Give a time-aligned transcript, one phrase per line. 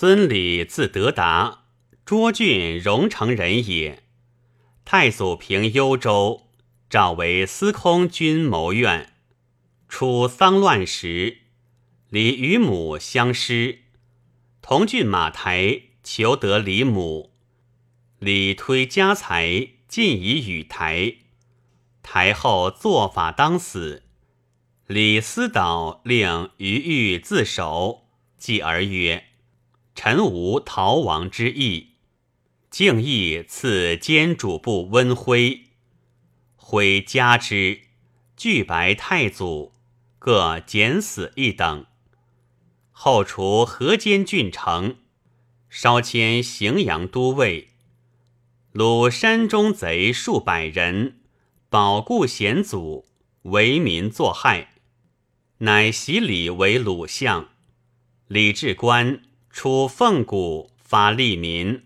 [0.00, 1.64] 孙礼字德达，
[2.06, 4.02] 涿郡荣城人也。
[4.82, 6.46] 太祖平幽州，
[6.88, 9.12] 召为司空军谋院。
[9.90, 11.40] 初丧乱时，
[12.08, 13.80] 李与母相失，
[14.62, 17.34] 同郡马台求得李母，
[18.18, 21.16] 李推家财尽以与台。
[22.02, 24.04] 台后作法当死，
[24.86, 28.06] 李思导令于玉自首，
[28.38, 29.26] 继而曰
[29.94, 31.88] ：“臣无逃亡之意。”
[32.70, 35.62] 敬意赐监主簿温徽，
[36.54, 37.80] 徽加之，
[38.36, 39.72] 拒白太祖，
[40.20, 41.86] 各减死一等。
[42.92, 44.98] 后除河间郡城，
[45.68, 47.70] 稍迁荥阳都尉，
[48.70, 51.18] 鲁山中贼数百人，
[51.68, 53.06] 保固险阻，
[53.42, 54.74] 为民作害，
[55.58, 57.48] 乃袭李为鲁相。
[58.28, 61.84] 李治官出凤谷，发利民。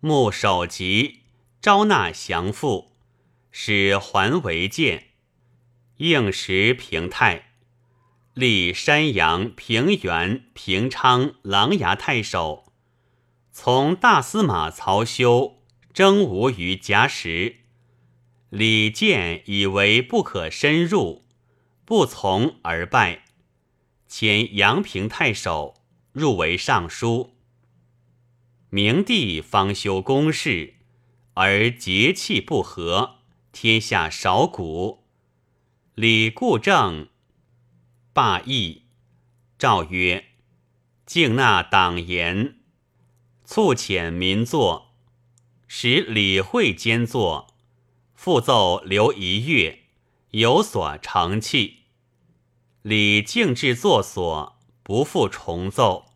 [0.00, 1.20] 募首级，
[1.62, 2.92] 招纳降附，
[3.50, 5.06] 使还为谏，
[5.96, 7.52] 应时平泰，
[8.34, 12.70] 立山阳、平原、平昌、琅琊太守。
[13.50, 15.62] 从大司马曹休
[15.94, 17.60] 征吴于夹时，
[18.50, 21.24] 李建以为不可深入，
[21.86, 23.24] 不从而败，
[24.06, 25.76] 迁阳平太守，
[26.14, 27.34] 入为尚书。
[28.70, 30.74] 明帝方修宫室，
[31.34, 33.16] 而节气不和，
[33.50, 35.04] 天下少谷。
[35.96, 37.08] 李固正
[38.12, 38.82] 罢议，
[39.58, 40.24] 诏曰
[41.04, 42.60] ：“敬纳党言，
[43.44, 44.94] 促遣民作，
[45.66, 47.56] 使李会兼作，
[48.14, 49.80] 复奏留一月，
[50.30, 51.80] 有所成器。
[52.82, 54.53] 李敬至作所，
[54.84, 56.12] 不复重奏。”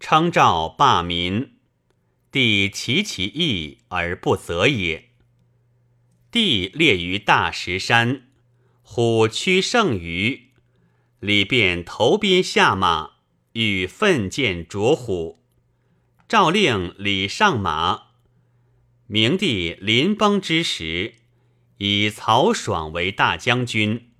[0.00, 1.52] 称诏罢民，
[2.32, 5.10] 帝其其意而不责也。
[6.30, 8.28] 帝列于大石山，
[8.82, 10.50] 虎驱胜于
[11.20, 13.12] 李便投鞭下马，
[13.52, 15.42] 欲奋剑啄虎。
[16.28, 18.08] 诏令李上马。
[19.06, 21.14] 明帝临崩之时，
[21.78, 24.10] 以曹爽为大将军，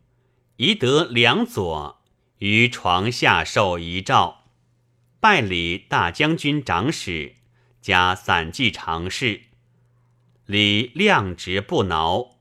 [0.56, 1.97] 宜得两左，
[2.38, 4.44] 于床下受遗诏。
[5.20, 7.34] 拜礼大将军长史，
[7.80, 9.42] 加散骑常侍。
[10.46, 12.38] 李量直不挠，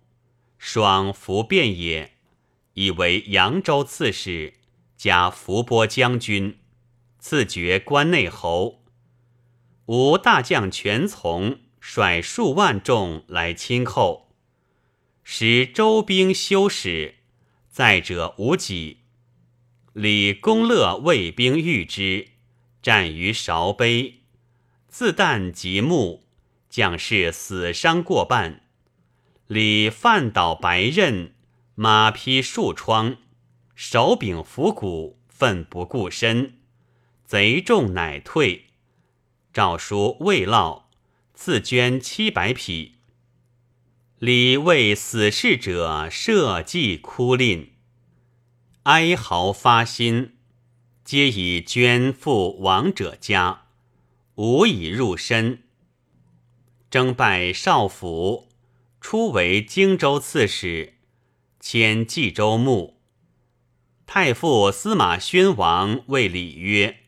[0.57, 2.13] 爽服便也，
[2.73, 4.53] 以为扬州刺史，
[4.95, 6.59] 加伏波将军，
[7.19, 8.83] 赐爵关内侯。
[9.87, 14.35] 吴大将全从率数万众来亲厚，
[15.23, 17.15] 使周兵修史，
[17.69, 19.06] 在者无几。
[19.99, 22.27] 李公乐卫兵御之。
[22.83, 24.19] 战于韶碑，
[24.87, 26.21] 自旦即暮，
[26.69, 28.61] 将士死伤过半。
[29.47, 31.33] 李犯倒白刃，
[31.73, 33.17] 马匹数疮，
[33.73, 36.59] 手柄斧骨，奋不顾身。
[37.25, 38.65] 贼众乃退。
[39.51, 40.91] 诏书未落，
[41.33, 42.97] 赐捐七百匹。
[44.19, 47.71] 李为死事者设祭哭吝，
[48.87, 50.37] 哀嚎发心。
[51.03, 53.65] 皆以捐赴亡者家，
[54.35, 55.63] 无以入身。
[56.89, 58.47] 征拜少府，
[59.01, 60.93] 初为荆州刺史，
[61.59, 63.01] 迁冀州牧。
[64.05, 66.99] 太傅司马宣王谓礼曰：“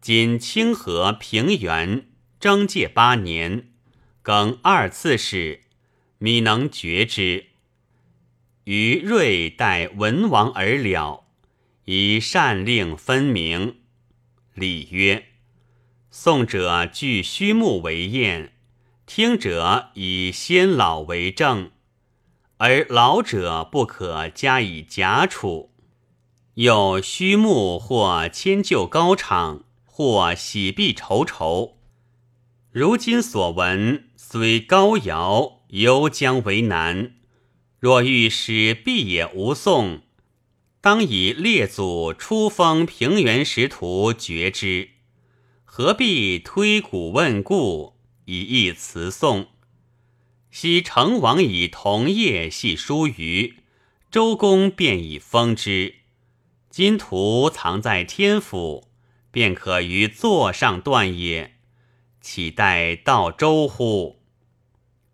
[0.00, 2.06] 今清河平原
[2.38, 3.72] 征界八年，
[4.22, 5.62] 更二刺史，
[6.18, 7.46] 米能决之。
[8.64, 11.24] 于瑞待文王而了。”
[11.86, 13.78] 以善令分明。
[14.54, 15.24] 礼曰
[16.12, 18.52] ：“宋者据虚木为验，
[19.04, 21.72] 听者以先老为证，
[22.58, 25.72] 而老者不可加以假处。
[26.54, 31.78] 有虚木或迁就高场，或喜避愁愁。
[32.70, 37.14] 如今所闻，虽高尧，犹将为难。
[37.82, 40.02] 若欲使必也无宋。”
[40.80, 44.90] 当以列祖初封平原识图绝之，
[45.64, 47.96] 何必推古问故，
[48.26, 49.48] 以义辞颂？
[50.52, 53.54] 昔成王以同业系疏虞，
[54.12, 55.96] 周公便以封之。
[56.70, 58.88] 今图藏在天府，
[59.32, 61.56] 便可于座上断也。
[62.20, 64.20] 岂待到周乎？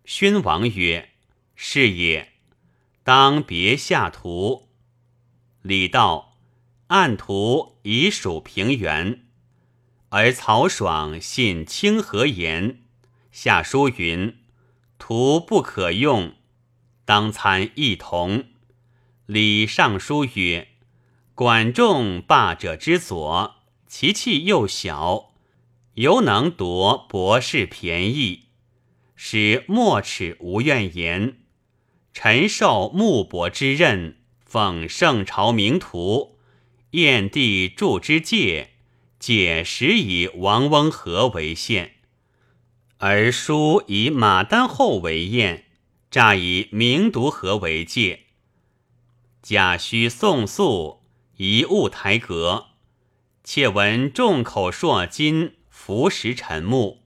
[0.05, 1.09] 宣王曰
[1.55, 2.28] ：“是也。
[3.03, 4.69] 当别下图。”
[5.61, 6.37] 李道，
[6.87, 9.25] 按图以属平原。
[10.09, 12.81] 而曹爽信清河言，
[13.31, 14.39] 下书云
[14.97, 16.33] ：“图不可用，
[17.05, 18.45] 当参一同。”
[19.27, 20.69] 李尚书曰
[21.35, 25.33] ：“管仲霸者之左，其气又小，
[25.93, 28.45] 犹能夺博士便宜，
[29.15, 31.37] 使莫齿无怨言。
[32.13, 36.37] 臣受穆伯之任，奉圣朝名图，
[36.91, 38.71] 燕帝铸之戒，
[39.19, 41.95] 戒实以王翁和为县，
[42.97, 45.65] 而书以马丹后为燕，
[46.09, 48.21] 诈以明独和为界。”
[49.41, 51.03] 贾诩宋肃
[51.37, 52.67] 一物台阁，
[53.43, 57.03] 窃闻众口铄金，服食沉木。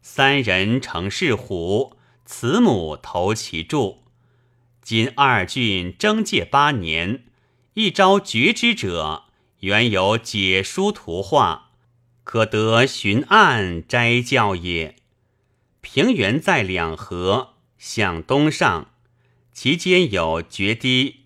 [0.00, 4.03] 三人成是虎，慈母投其柱。
[4.84, 7.24] 今二郡征界八年，
[7.72, 9.24] 一朝决之者，
[9.60, 11.70] 原有解书图画，
[12.22, 14.96] 可得寻案斋教也。
[15.80, 18.90] 平原在两河，向东上，
[19.54, 21.20] 其间有决堤。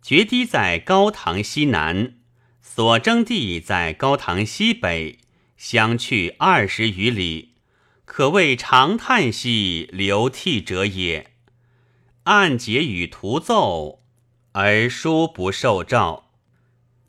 [0.00, 2.14] 决堤在高唐西南，
[2.62, 5.18] 所征地在高唐西北，
[5.56, 7.54] 相去二十余里，
[8.04, 11.33] 可谓长叹息流涕者也。
[12.24, 14.02] 案结与图奏，
[14.52, 16.30] 而书不受诏，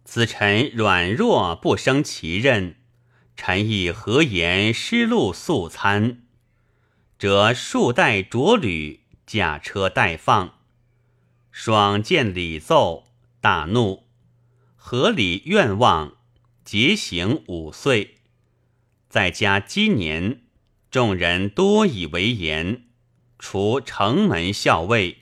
[0.04, 2.76] 此臣软弱不生其任，
[3.38, 6.24] 臣亦何言失路素餐？
[7.18, 10.56] 则数代着履，驾车待放。
[11.50, 13.06] 爽见礼奏，
[13.40, 14.08] 大怒，
[14.76, 16.18] 合理愿望，
[16.66, 18.18] 节行五岁。
[19.08, 20.42] 在家积年，
[20.92, 22.84] 众人多以为言，
[23.40, 25.20] 除城门校尉。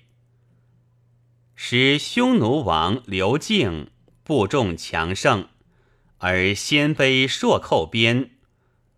[1.56, 3.92] 使匈奴王刘敬
[4.24, 5.48] 部众强盛，
[6.18, 8.32] 而鲜卑朔寇边，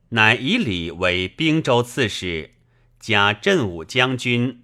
[0.10, 2.56] 乃以礼为兵州刺史，
[3.00, 4.64] 加镇武将军，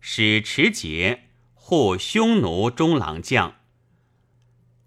[0.00, 1.28] 使持节。
[1.64, 3.54] 护匈奴中郎将，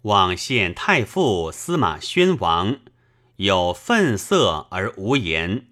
[0.02, 2.78] 往献太傅司马宣王，
[3.36, 5.68] 有愤色而无言。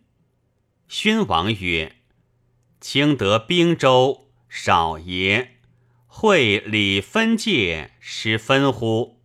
[0.89, 1.95] 宣王曰
[2.87, 5.53] ：“卿得兵州，少爷，
[6.07, 9.23] 会礼分界，失分乎？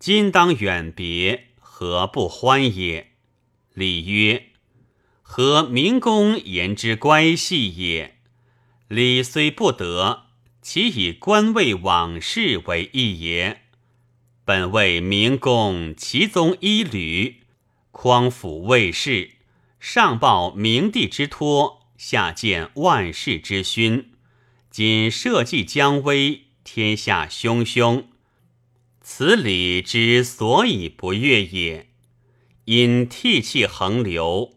[0.00, 3.12] 今当远别，何不欢也？”
[3.74, 4.46] 礼曰
[5.22, 8.16] ：“和明公言之乖细也？
[8.88, 10.24] 礼虽不得。”
[10.60, 13.62] 其以官位往事为义也。
[14.44, 17.44] 本为明公其宗一吕，
[17.92, 19.36] 匡辅卫士，
[19.78, 24.12] 上报明帝之托，下见万世之勋。
[24.70, 28.06] 今社稷将危，天下汹汹，
[29.02, 31.90] 此礼之所以不悦也。
[32.64, 34.56] 因涕泣横流。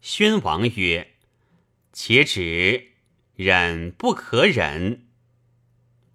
[0.00, 1.14] 宣王曰
[1.92, 2.92] ：“且止，
[3.34, 5.08] 忍不可忍。”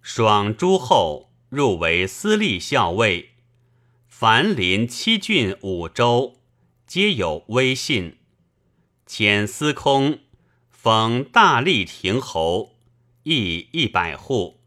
[0.00, 3.32] 爽诸后入为司隶校尉，
[4.08, 6.40] 凡临七郡五州，
[6.86, 8.16] 皆有威信。
[9.06, 10.20] 遣司空
[10.86, 12.76] 封大力亭侯，
[13.24, 14.60] 邑一百户。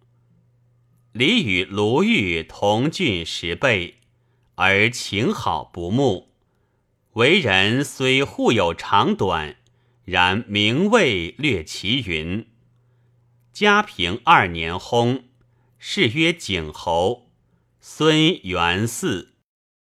[1.13, 3.99] 礼与卢玉同郡十倍，
[4.55, 6.33] 而情好不睦。
[7.13, 9.55] 为人虽互有长短，
[10.03, 12.45] 然名位略齐云。
[13.53, 15.21] 嘉平二年薨。
[15.79, 17.29] 谥曰景侯，
[17.79, 19.28] 孙元嗣。